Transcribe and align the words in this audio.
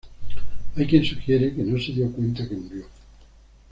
Hay 0.75 0.87
quien 0.87 1.05
sugiere 1.05 1.53
que 1.53 1.61
no 1.61 1.77
se 1.79 1.91
dio 1.91 2.11
cuenta 2.11 2.49
que 2.49 2.55
murió. 2.55 2.85